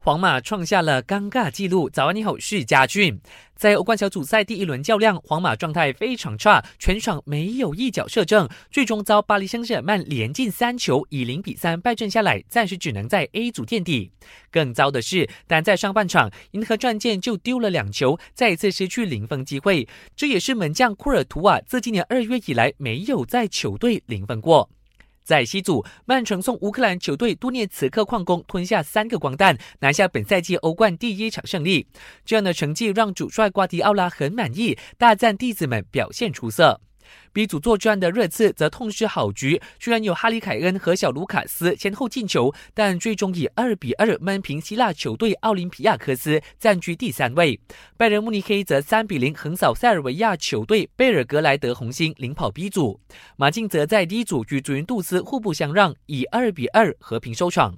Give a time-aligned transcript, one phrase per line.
[0.00, 1.90] 皇马创下了尴尬纪录。
[1.90, 3.20] 早安，你好，是嘉俊。
[3.56, 14.12] 在欧冠小组赛第一轮较量，皇马状态非常差，全场没有一脚射正，最终遭巴黎圣日耳曼连进三球，以零比三败阵下来，暂时只能在 A 组垫底。
[14.52, 19.88] 更糟的是，单在上半场，银河战舰就丢了两球，再一次失去零分机会。
[20.14, 24.70] 这也是门将库尔图瓦自今年二月以来没有在球队零分过。
[25.28, 31.86] 在西组，曼城送乌克兰球队杜涅茨克矿工吞下三个光蛋，拿下本赛季欧冠第一场胜利。
[32.24, 36.80] 这样的成绩让主帅瓜迪奥拉很满意，大赞弟子们表现出色。
[37.32, 47.60] B 组作战的热刺则痛失好局，虽然有哈里凯恩和小卢卡斯先后进球，但最终以二比二闷平希腊球队奥林匹亚科斯，暂居第三位。
[47.96, 53.00] 拜仁慕尼黑则三比零横扫塞尔维亚球队贝尔格莱德红星，领跑 B 组。
[53.36, 57.76] 马竞则在 D 组与主云杜斯互不相让，以二比二和平收场。